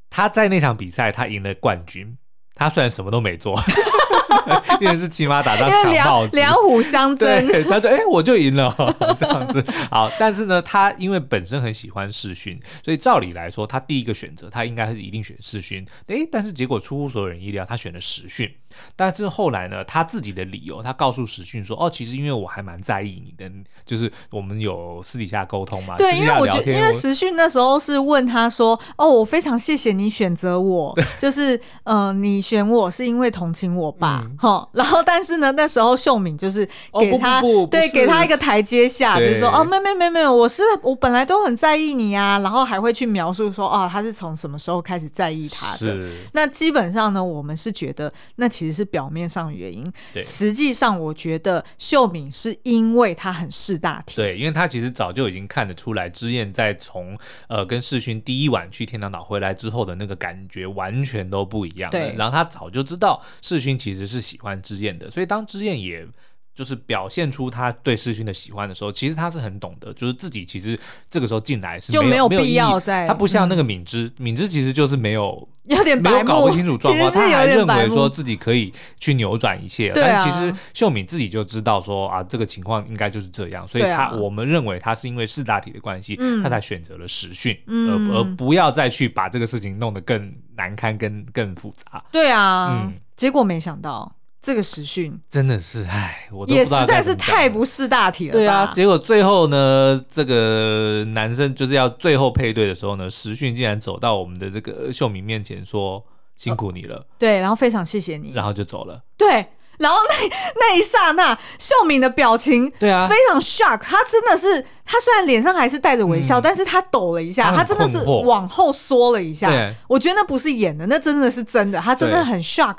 [0.10, 2.18] 她在那场比赛她赢了冠军，
[2.54, 3.58] 她虽然什么都没做。
[4.82, 7.48] 因为是骑马打仗抢帽子，两虎相争。
[7.48, 8.74] 对，他说：“哎、欸，我就赢了。”
[9.20, 15.86] 这样子好，但是呢，他因为本身很喜欢世勋，所以照理来说，他第一个选择他应该是一定选世勋。
[16.08, 18.52] 哎、欸，但是结果出乎所有人意料，他选了时训。
[18.94, 23.50] 但是后来呢，他自己的理由，他告诉时训说：“哦，其实因为我还蛮在意你的，
[23.86, 34.25] 就是我们有私底下沟通嘛。”对，因为我觉得，因为时训那时候是问他说：“哦，我非常谢谢你选择我，对就是嗯、呃，你选我是因为同情我吧？
[34.38, 34.78] 哈、嗯。
[34.78, 36.64] 然后，但是呢，那时候秀敏就是
[37.00, 42.38] 给他、对，给他一个台阶下，就是说：哦，没没没没有，我是我本来都很在意你啊。
[42.40, 45.78] 然后还会去描述说：哦，他是从什么时候开始在意他的？
[45.78, 66.08] 是那基本上呢，我们是觉得那其实。”是表面上的原因，对，实际上我觉得秀敏是因为他很识大体，对，因为他其实早就已经看得出来，之燕在从呃跟世勋第一晚去天堂岛回来之后的那个感觉完全都不一样，对，然后他早就知道世勋其实是是喜欢之燕的，所以当之燕也。
[66.56, 92.02] 就是表现出他对世勋的喜欢的时候，其实他是很懂得，就是自己其实这个时候进来是没有就没有必要在，他不像那个敏之，嗯、敏之其实就是没有 有点没有搞不清楚状况，他还认为说自己可以去扭转一切，但其实秀敏自己就知道说啊，这个情况应该就是这样，所以他、啊、我们认为他是因为四大体的关系，嗯、他才选择了时训，嗯、而而不要再去把这个事情弄得更难堪、更更复杂。
[92.12, 94.16] 对啊，嗯、结果没想到。
[94.46, 98.32] 这个时训真的是，哎，我都也实在是太不识大体了。
[98.32, 106.06] 对啊，结果最后呢，这个男生就是要最后配对的时候呢，时训竟然走到我们的这个秀敏面前说
[106.38, 106.98] ：“辛苦你了。
[106.98, 109.02] 哦”对，然后非常谢谢你，然后就走了。
[109.18, 109.48] 对，
[109.80, 113.80] 然后那那一刹那，秀敏的表情，对啊，非常 shock。
[113.80, 119.50] 他真的是，他虽然脸上还是带着微笑，嗯、但是他抖了一下，他，他真的是往后缩了一下。
[119.50, 122.78] 对我觉得那不是演的，那真的是真的，他真的很 shock。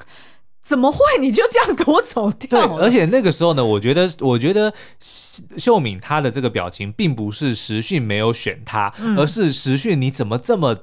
[0.67, 0.99] 怎么会？
[1.21, 2.67] 你就这样给我走掉？
[2.67, 10.77] 对，而且那个时候呢，我觉得，我觉得秀敏她的这个表情，并不是时讯没有选她，嗯、而是时讯你怎么这么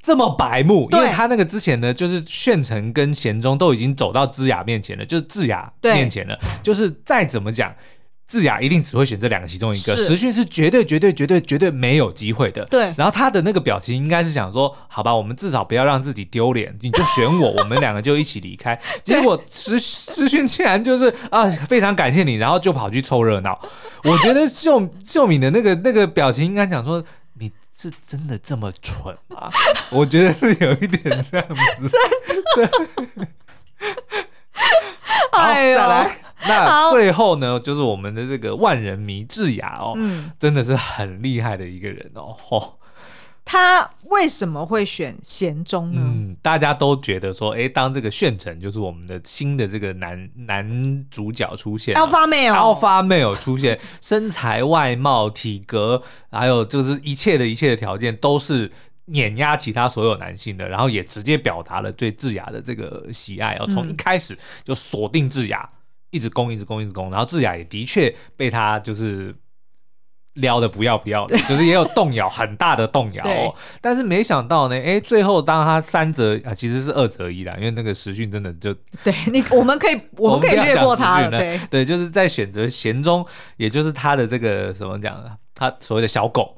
[0.00, 0.88] 这么白目？
[0.92, 7.74] 因为他那个之前呢，就是炫成跟贤忠都已经走到智雅面前了，就是智雅面前了，就是再怎么讲。
[8.26, 12.64] 智雅一定只会选这两个其中一个，时训是绝对绝对绝对绝对没有机会的。
[12.66, 18.80] 对，然后他的那个表情应该是想说，好吧，我们至少不要让自己丢脸，你就选我，我们两个就一起离开。
[19.04, 23.60] 结果时时训竟然就是啊，非常感谢你，然后就跑去凑热闹。
[24.04, 27.04] 我觉得秀秀敏的那个那个表情应该讲说，
[27.38, 29.50] 你是真的这么蠢吗？
[29.90, 31.46] 我觉得是有一点这样
[31.82, 31.98] 子。
[32.56, 32.70] 真的。
[33.16, 33.28] 对。
[35.30, 36.16] 好，再来。
[36.46, 42.36] 那最后呢，就是我们的这个万人迷智雅哦，嗯，真的是很厉害的一个人哦。
[42.50, 42.74] 哦，
[43.44, 46.00] 他为什么会选贤忠呢？
[46.02, 58.72] 嗯，大家都觉得说，哎，当这个炫成就是我们的新的这个男男主角出现，Alpha Male，Alpha Male 出现， 身材、外貌、体格，还有就是一切的一切的条件都是
[59.06, 65.68] 碾压其他所有男性的，然后也直接表达了对智雅的这个喜爱哦，从一开始就锁定智雅。
[66.14, 69.34] 一直攻，一直攻，一直攻，然后智雅也的确被他就是
[70.34, 73.22] 撩的不要不要的，就是也有动摇，很大的动摇。
[73.22, 78.74] 对但是没想到呢，哎，最后当他三折啊，其实是二折一啦，因为那个时训真的就
[79.04, 83.24] 对你，我们可以 我们可以略过他了，对对，就是在选择贤忠，
[83.56, 85.30] 也就是他的这个怎么讲呢？
[85.54, 86.56] 他所谓的小狗，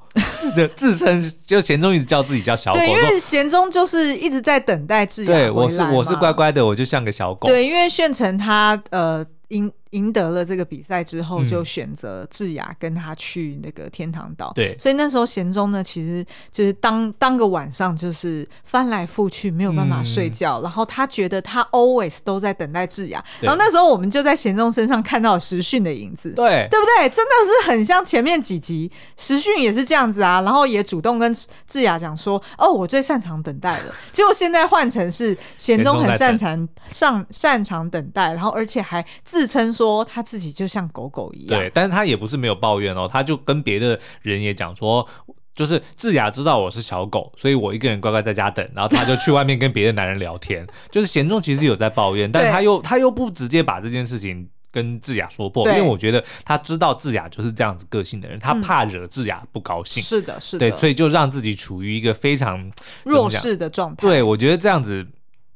[0.56, 5.30] 就自称就贤忠一直叫自己叫小狗，对，因为贤忠就是一直在等待智雅。
[5.30, 7.46] 对，我是我是乖乖的，我就像个小狗。
[7.46, 9.22] 对，因为炫成他呃。
[9.48, 14.52] 赢赢得了这个比赛之后，就选择智雅跟他去那个天堂岛。
[14.54, 23.24] 对，所以那时候贤忠呢，其实就是当当个晚上就是翻来覆去没有办法睡觉，嗯、然后他觉得他 always 都在等待智雅。
[23.40, 27.08] 然后那时候我们就在贤忠身上看到了时训的影子，对，对不对？
[27.08, 27.32] 真的
[27.64, 31.34] 是很像前面几集时训也是这样子啊，然后也主动跟
[31.66, 33.94] 智雅讲说：“哦，我最擅长等待了。
[34.12, 39.85] ”结果现在换成是贤忠很擅长上擅长等待，然后而且还自称说。
[39.86, 45.06] 说他自己就像狗狗一样，对，但是他也不是没有抱怨哦，他就跟别的人也讲说，
[45.54, 50.66] 就是智雅知道我是小狗，所以我一个人乖乖在家等，然后他就去外面跟别的男人聊天。
[50.90, 62.70] 就是贤仲其实有在抱怨，但他又他又不直接把这件事情跟智雅说破，因为我觉得他知道智雅就是这样子个性的人，他怕惹智雅不高兴，是的，是的，对，所以就让自己处于一个非常
[63.04, 64.06] 弱势的状态。
[64.06, 65.06] 对，我觉得这样子。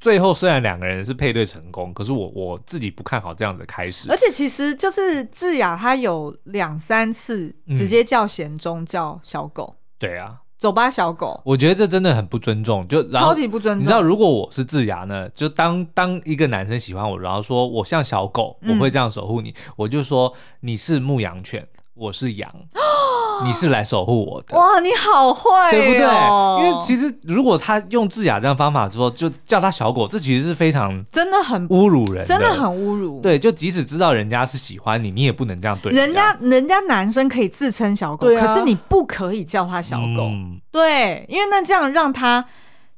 [0.01, 4.09] 最后虽然两个人是配对成功，可是我我自己不看好这样的开始。
[4.09, 9.75] 而且其实就是智雅，她有两三次直接叫贤忠叫小狗。
[9.77, 11.39] 嗯、对啊，走吧小狗。
[11.45, 13.83] 我觉得这真的很不尊重，就超级不尊重。
[13.83, 22.51] 你知道，如果我是智雅呢，就当当一个男生喜欢我，然后说我像小狗，我会这样守护你，嗯、我就说你是牧羊犬，我是羊。
[23.45, 24.79] 你是来守护我的哇！
[24.79, 26.65] 你好会、哦，对不对？
[26.65, 33.19] 因为其实如果他用智雅这样方法说，就叫他小狗，这其实是非常真的很侮辱人，真的很侮辱。
[33.21, 36.35] 对，就即使知道人家是喜欢你，你也不能这样对人家。
[36.41, 40.23] 人家男生可以自称小狗，啊、可是你不可以叫他小狗。
[40.23, 42.45] 嗯、对，因为那这样让他。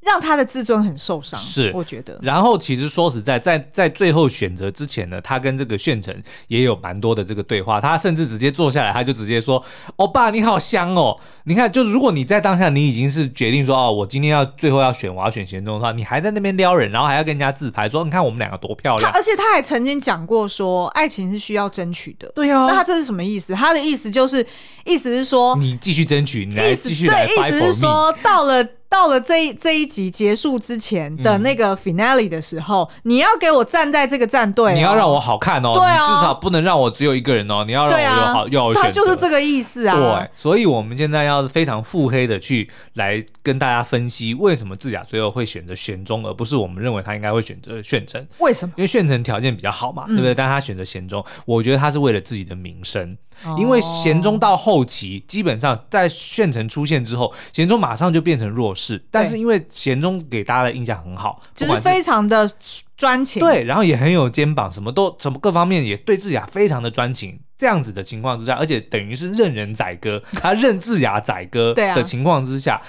[0.06, 2.20] 让他的自尊很受伤，是我觉得。
[2.22, 6.16] 然后其实说实在，在在最后选择之前呢，他跟这个炫成
[6.48, 7.80] 也有蛮多的这个对话。
[7.80, 9.63] 他甚至直接坐下来，他就直接说
[9.98, 11.20] ：“欧巴，你好香哦！
[11.46, 22.32] 你看，就如果你在当下你已经是决定说哦，我今天要最后要选，我要选贤忠的话，你还在那边撩人，然后还要跟人家自拍，说你看我们两个多漂亮。”而且他还曾经讲过说，爱情是需要争取的。
[22.36, 23.54] 对啊，那他这是什么意思？
[23.54, 24.46] 他的意思就是，
[24.86, 28.68] 意思是说你继续争取，你来继续来意思是说到了。
[28.94, 38.88] 到了这一这一集结束之前的那个 finale 的时候，嗯、你要给我站在这个战队、哦，你要让我好看哦，对啊、你至少不能让我只有一个人哦，你要让我有好，要有选择。
[38.88, 39.96] 他就是这个意思啊。
[39.96, 48.24] 对，所以我们现在要非常腹黑的去来跟大家分析，为什么智雅最后会选择玄宗，而不是我们认为他应该会选择炫成？
[48.38, 48.76] 为什么？
[48.78, 50.36] 因为炫成条件比较好嘛，嗯、对不对？
[50.36, 53.18] 但他选择贤忠，我觉得他是为了自己的名声。
[53.58, 58.83] 因为贤忠到后期，基本上在炫城出现之后，贤忠马上就变成弱势。
[59.12, 62.50] 但是因为贤忠给大家的印象很好，就是非常的
[62.98, 67.39] 专情，对，然后也很有肩膀，什么都什么各方面也对智雅非常的专情。
[67.58, 72.82] 这样子的情况之下，而且等于是任人宰割，他任智雅宰割 的情况之下，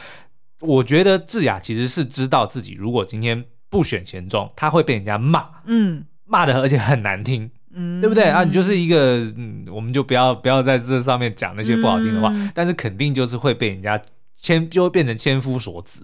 [0.60, 7.50] 我觉得智雅其实是知道自己如果今天不选贤忠，他会被人家骂，嗯，骂的而且很难听。
[7.76, 8.44] 嗯，对不对啊？
[8.44, 14.00] 你就是一个，嗯，我们就不要不要在这上面讲那些不好听的话，嗯、但是肯定就是会被人家
[14.36, 16.00] 千，就会变成千夫所指。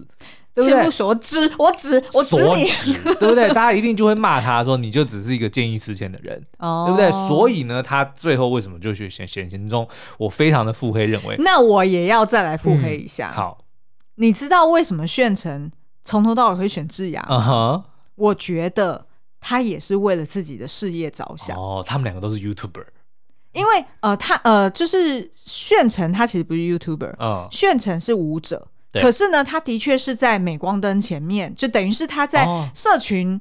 [0.52, 0.90] 对不对？
[0.90, 3.46] 切我指我指我指你，对不对？
[3.50, 7.28] 大家一定就会骂他说，你就只是一个见异思迁的人， 哦、对不对？
[7.28, 9.88] 所以呢，他最后为什么就去选选贤中？
[10.18, 13.30] 我非常的腹黑，认为那我也要再来腹黑一下。
[13.30, 13.64] 嗯、好，
[14.16, 15.70] 你知道为什么炫成
[16.04, 17.28] 从头到尾会选智雅吗？
[17.30, 17.84] 嗯哼，
[18.16, 19.06] 我觉得
[19.40, 21.56] 他也是为了自己的事业着想。
[21.56, 22.86] 哦，他们两个都是 YouTuber。
[23.52, 33.40] 因为呃，他呃，就是炫成，他其实不是 YouTuber，哦，炫成是舞者，可是呢，他的确是在镁光灯前面，就等于是他在社群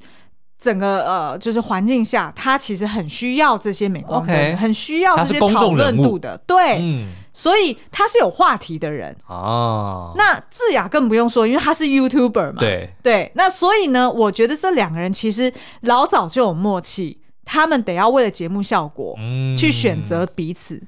[0.57, 9.15] 整个呃，就是环境下，他其实很需要这些镁光灯，okay, 很需要这些讨论度的，对，嗯，所以他是有话题的人。
[9.27, 10.13] 哦。
[10.17, 12.89] 那智雅更不用说，因为他是 YouTuber 嘛，对。
[13.03, 17.21] 对，那所以呢，我觉得这两个人其实老早就有默契。
[17.51, 20.79] 他们得要为了节目效果，嗯，去选择彼此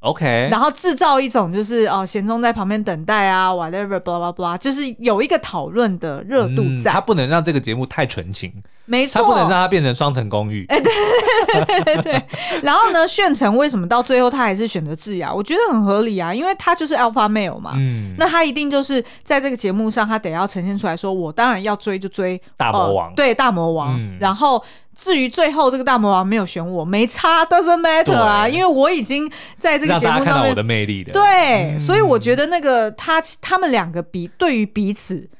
[0.00, 6.90] ，OK，然后制造一种就是哦，贤忠在旁边等待啊，whatever，blah blah blah，就是有一个讨论的热度在。
[6.90, 8.52] 嗯、他不能让这个节目太纯情，
[8.84, 10.66] 没错，他不能让它变成双层公寓。
[10.68, 10.92] 哎、欸， 对
[11.46, 12.22] 对对对对。
[12.64, 15.32] 然后呢，炫成为什么到最后他还是选择智雅？
[15.32, 24.60] 我觉得很合理啊，因为他就是 alpha male 嘛，嗯，那他一定就是在这个节目上，他得要呈现出来说，我当然要追就追大魔王，呃、对大魔王，嗯、然后。
[24.98, 31.12] 至于最后这个大魔王没有选我，没差，doesn't matter 啊，因为我已经在这个节目上面看到我的魅力的。
[31.12, 35.30] 对，嗯、所以我觉得那个他他们两个比对于彼此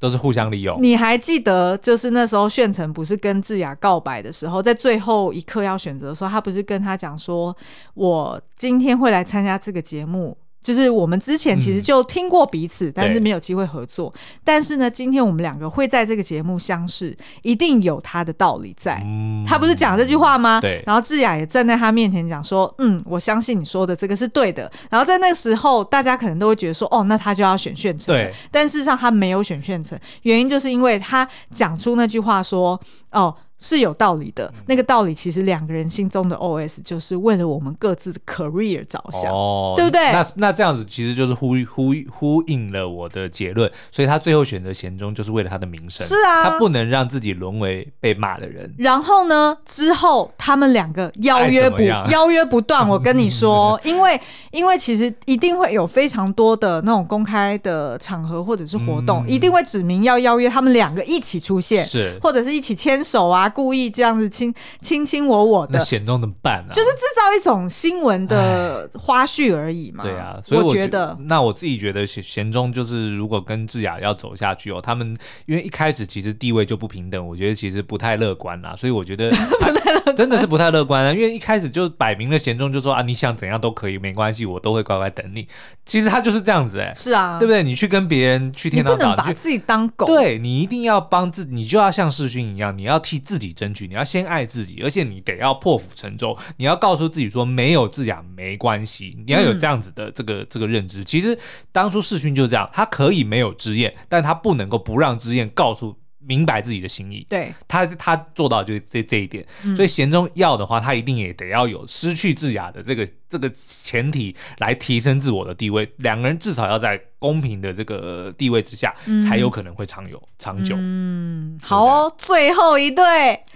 [0.00, 0.78] 都是互相利用。
[0.80, 7.54] 你还记得，就是那时候炫成不是跟智雅告白的时候，在最后一刻要选择的时候，他不是跟他讲说，
[7.92, 10.34] 我今天会来参加这个节目。
[10.64, 14.10] 就是我们之前其实就听过彼此，嗯、但是没有机会合作。
[14.42, 18.98] 但是呢，今天我们两个会在这个节目相识，一定有他的道理在。
[19.04, 20.62] 嗯、他不是讲这句话吗？
[20.62, 20.82] 对。
[20.86, 28.32] 然后智雅也站在他面前讲说：“嗯，我相信你说的这个是对的。”然后在那个时候，大家可能都会觉得说：“哦，那他就要选炫成。”对。
[28.50, 32.80] 但事实上他没有选炫成，原因就是因为他讲出那句话说
[33.12, 40.12] ：“哦。”是有道理的，那个道理其实两个人心中的 OS 就是为了我们各自的 career 着想，哦、对不对？
[40.12, 48.74] 那那这样子其实就是呼呼呼应了我的结论，所以他最后选择贤忠就是为了他的名声，是啊，他不能让自己沦为被骂的人。
[48.78, 51.80] 然后呢，之后他们两个邀约不
[52.10, 63.43] 邀约不断，我跟你说， 因为因为其实一定会有非常多的那种公开的场合或者是活动，嗯、一定会指明要邀约他们两个一起出现，是或者是一起牵手啊。
[63.48, 66.72] 故意这样子亲亲亲我我的，那贤忠怎么办呢？
[66.72, 70.02] 就是制造一种新闻的花絮而已嘛。
[70.02, 75.16] 对啊，所以我觉得，那我自己觉得贤贤忠就是如果跟智雅要走下去哦，他们
[75.46, 78.74] 因为一开始其实地位就不平等，我觉得其实不太乐观啦。
[78.76, 79.30] 所以我觉得
[80.16, 85.46] 真的是不太乐观啊，因为一开始就摆明了贤忠就说啊，你想怎样都可以，没关系，我都会乖乖等你。
[85.84, 87.62] 其实他就是这样子哎、欸，是啊，对不对？
[87.62, 101.04] 你去跟别人去天堂岛，你不能把自己当狗，对，你一定要帮自，你就要像世勋一样，你要替自自己争取，你要先爱自己，而且你得要破釜沉舟，你要告诉自己说没有智雅没关系，你要有这样子的这个、这个认知。
[101.04, 101.36] 其实
[101.72, 105.98] 当初世勋就这样，他可以没有之燕，但他不能够不让之燕告诉。
[106.26, 109.44] 明白自己的心意，对他，他做到就是这这一点。
[109.62, 115.90] 嗯、所以贤忠要的话，他一定也得要有失去智雅的这个这个前提来提升自我的地位。
[115.98, 120.74] 两个人至少要在公平的这个地位之下，嗯、才有可能会长有长久。
[120.78, 123.04] 嗯，好哦，最后一对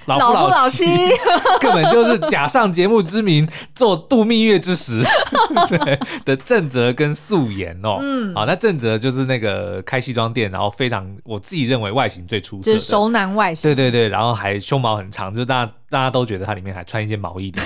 [0.07, 5.03] 老夫老妻，老夫老妻 根本就是假上节目之名，做度蜜月之时
[5.69, 7.99] 对的正则跟素颜哦。
[8.01, 12.58] 嗯，好，那正则就是那个开西装店，然后非常我自己认为外形最出。
[12.63, 17.63] 就是熟男外形，对对对，然后还胸毛很长，就大家大家都觉得他里面还穿一件毛衣的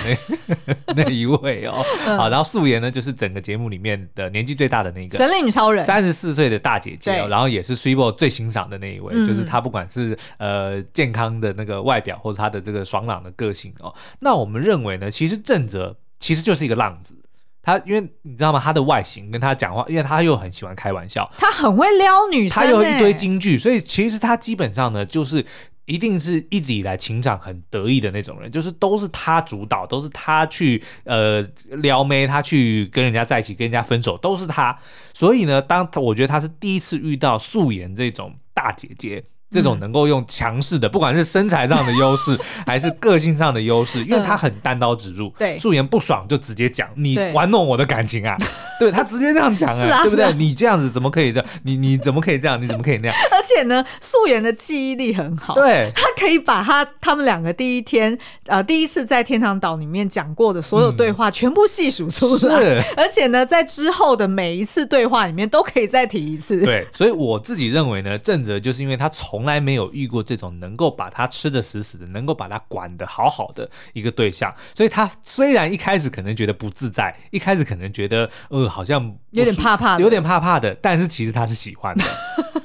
[0.87, 1.83] 那 那一位哦。
[2.05, 7.27] 嗯、好，然后素颜呢，就是整个节目里面的年纪最大的那个神力女超人，三十四岁的大姐姐哦。
[7.27, 13.93] 然后也是 Super 最欣赏的那一位，嗯、就是她不管是呃健康的那个外表，或者她的这个爽朗的个性哦。
[14.19, 17.15] 那我们认为呢，其实正则其实就是一个浪子。
[17.63, 18.59] 他因为你知道吗？
[18.63, 25.45] 他的外形跟他讲话，因为他又很喜欢开玩笑，他很会撩女生，他有一堆金句，所以其实他基本上呢，就是
[25.85, 34.77] 一定是一直以来情场很得意的那种人，就是都是他主导，都是他去呃撩妹，他去跟人家在一起，跟人家分手，都是他。
[35.13, 39.23] 所以呢，当我觉得他是第一次遇到素颜这种大姐姐。
[39.53, 45.31] 这种能够用强势的，不管是身材上的优势， 还是个性上的优势，因为他很单刀直入。
[45.37, 48.35] 对，素颜不爽就直接讲，你玩弄我的感情啊？
[48.79, 50.33] 对，他直接这样讲啊，对不对？
[50.33, 51.45] 你这样子怎么可以的？
[51.63, 52.61] 你你怎么可以这样？
[52.61, 53.15] 你怎么可以那样？
[53.31, 66.63] 而且呢，素颜的记忆力很好，对，他可以把他他们两个第一天呃第一次在天堂岛里面讲过的所有对话全部细数出来，是，而且呢，在之后的每一次对话里面都可以再提一次。
[66.65, 82.05] 对，所以我自己认为呢，正则就是因为他从从来没有遇过这种能够把他吃得死死的，能够把他管得好好的一个对象，所以他虽然一开始可能觉得不自在，一开始可能觉得呃好像有点怕怕，有点怕怕的，但是其实他是喜欢的，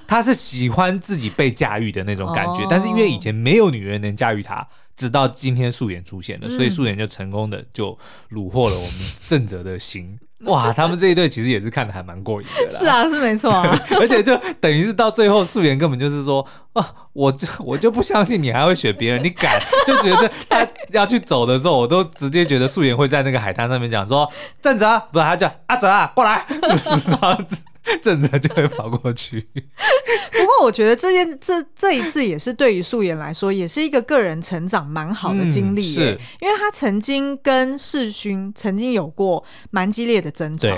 [0.08, 4.66] 他是喜欢自己被驾驭的那种感觉，但是因为以前没有女人能驾驭他。
[4.96, 7.96] 直到今天素颜出现了，所以素颜就成功的就
[8.32, 10.18] 虏获了我们正则的心。
[10.46, 12.68] 哇，他们这一对其实也是看的还蛮过瘾的啦。
[12.68, 13.78] 是啊，是没错啊。
[14.00, 19.56] 而且就等于是到最后，素颜根本就是说啊，我就我就不相信你还会选别人，你敢？
[19.86, 24.28] 就觉得他要去走的时候，我都直接觉得素颜会在那个海滩上面讲说，
[24.60, 26.44] 正则，不是他叫阿泽啊，过来。
[28.02, 29.40] 正着就会跑过去。
[29.52, 40.68] 不过我觉得这件这这一次也是对于素颜来说，也是一个个人成长蛮好的经历，是因为他曾经跟世勋曾经有过蛮激烈的争吵。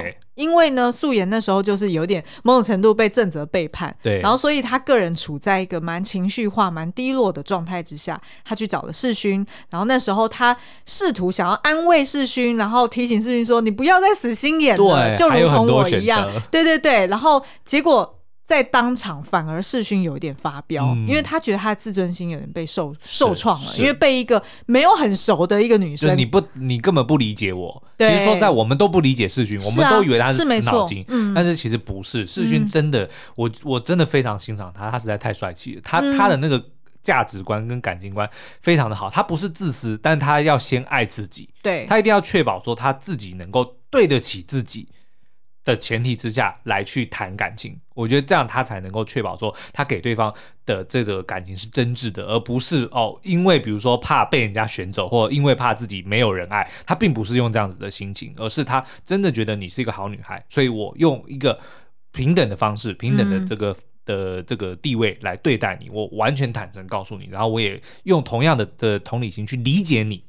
[0.40, 18.16] 因为呢，素颜那时候就是有点某种程度被正则背叛，对，然后所以他个人处在一个蛮情绪化、蛮低落的状态之下，他去找了世勋，然后那时候他试图想要安慰世勋，然后提醒世勋说：“你不要再死心眼了，就如同我一样。”对对对，然后结果。
[18.50, 27.80] 在当场反而世勋有一点发飙，嗯，因为他觉得他的自尊心有点被受受创了，因为被一个没有很熟的一个女生，你不你根本不理解我。
[27.96, 32.26] 其实说在我们都不理解世勋，我们都以为他是死脑筋，嗯，但是其实不是。
[32.26, 35.80] 世勋真的，嗯，我我真的非常欣赏他，他实在太帅气了。
[35.84, 36.60] 他，嗯，他的那个
[37.00, 38.28] 价值观跟感情观
[38.60, 44.88] 非常的好，他不是自私，但他要先爱自己，对，他一定要确保说他自己能够对得起自己。
[45.64, 50.34] 的前提之下来去谈感情，我觉得这样他才能够确保说他给对方
[50.64, 61.58] 的这个感情是真挚的，而不是哦，因为比如说怕被人家选走，或因为怕自己没有人爱，他并不是用这样子的心情，而是他真的觉得你是一个好女孩，所以我用一个
[62.12, 70.24] 平等的方式、平等的这个、嗯、的这个地位来对待你，我完全坦诚告诉你，然后我也用同样的的同理心去理解你。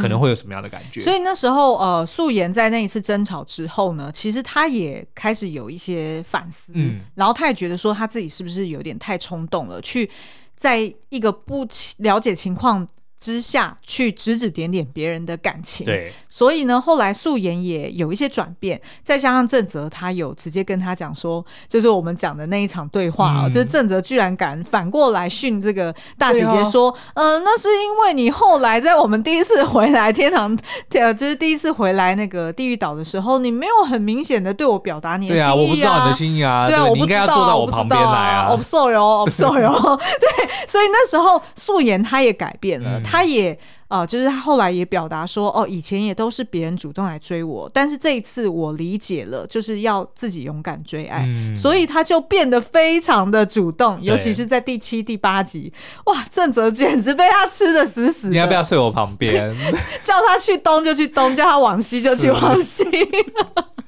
[0.00, 1.00] 可能会有什么样的感觉？
[1.00, 10.10] 嗯、所以那时候，呃，素颜在那一次争吵之后呢，其实他也开始有一些反思，嗯，然后他也觉得说他自己是不是有点太冲动了，去
[10.56, 11.66] 在一个不
[11.98, 12.86] 了解情况
[13.24, 30.54] 之下去指指点点别人的感情，对，所以呢，后来素颜也有一些转变，再加上正则他有直接跟他讲说，就是我们讲的那一场对话哦、嗯，就是正则居然敢反过来训这个大姐姐说，嗯、哦呃，那是因为你后来在我们第一次回来天堂，
[30.90, 40.28] 呃，就是第一次回来那个地狱岛的时候，你没有很明显的对我表达你的心意啊，对啊，我不知道你的心意啊，对啊，我不知道，坐到我旁边来啊，我不受哟，我不受哟，对，
[40.68, 42.98] 所以那时候素颜他也改变了。
[42.98, 43.56] 嗯他也
[43.86, 55.72] 啊、呃，就是他后来也表达说，哦，以前也都是别人主动来追我，但是这一次我理解了，就是要自己勇敢追爱，嗯、所以他就变得非常的主动，尤其是在第七、第八集，
[56.06, 58.30] 哇，正则简直被他吃的死死的。
[58.32, 59.54] 你要不要睡我旁边？
[60.02, 62.84] 叫他去东就去东，叫他往西就去往西。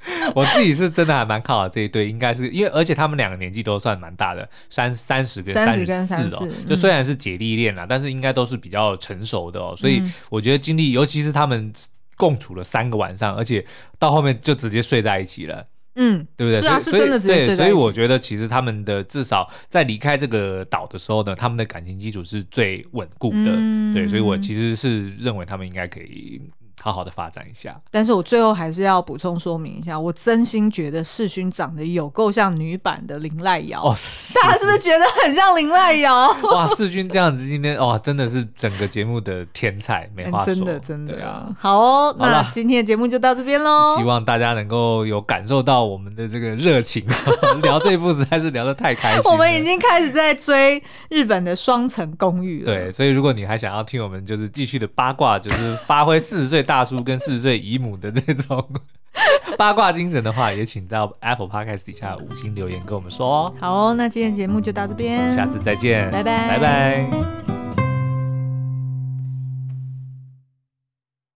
[0.35, 11.73] 我自己是真的还蛮看好这一对，应该是因为而且他们两个年纪都算蛮大的，三三十跟三十四哦，就虽然是姐弟恋啦、嗯，但是应该都是比较成熟的哦，所以我觉得经历，尤其是他们
[12.17, 13.65] 共处了三个晚上，而且
[13.99, 16.61] 到后面就直接睡在一起了，嗯，对不对？
[16.61, 17.63] 是啊，是真的直接睡在一起。
[17.63, 26.41] 所以我觉得其实他们的至少在离开这个岛的时候呢，他们的感情基础是最稳固的，嗯、对，所以我其实是认为他们应该可以。
[26.87, 33.93] 好好的发展一下，但是我最后还是要补充说明一下，我真心觉得世勋长得有够像女版的林濑瑶哦，
[34.41, 36.28] 大家是不是觉得很像林濑瑶？
[36.55, 41.49] 哇，世勋这样子今天哇，真的是整个节目的天才，没话说，真的真的啊。
[41.59, 47.05] 好哦，那今天的节目就到这边喽，希望大家能够有感受到我们的这个热情，
[47.62, 49.32] 聊这一部实在是聊得太开心。
[49.32, 56.62] 我们已经开始在追日本的双层公寓了，对，所以如果你还想要听我们就是继续的八卦，就是发挥四十岁。
[56.66, 58.64] 大叔跟四十岁姨母的那种
[59.57, 63.55] 八卦精神的话，也请到 Apple Podcast 底下五星留言跟我们说哦。
[63.61, 67.56] 好哦，那今天节目就到这边，下次再见，拜拜，拜拜。